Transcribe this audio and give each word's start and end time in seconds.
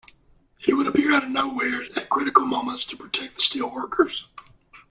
He 0.57 0.73
would 0.73 0.87
appear 0.87 1.13
out 1.13 1.25
of 1.25 1.29
nowhere 1.29 1.83
at 1.95 2.09
critical 2.09 2.43
moments 2.47 2.85
to 2.85 2.97
protect 2.97 3.35
the 3.35 3.41
steel 3.43 3.71
workers. 3.71 4.25